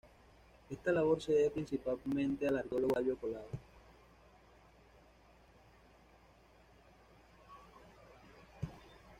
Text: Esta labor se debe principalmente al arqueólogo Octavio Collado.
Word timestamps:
Esta 0.71 0.91
labor 0.91 1.21
se 1.21 1.31
debe 1.31 1.51
principalmente 1.51 2.47
al 2.47 2.57
arqueólogo 2.57 2.87
Octavio 2.87 3.17
Collado. 3.19 3.45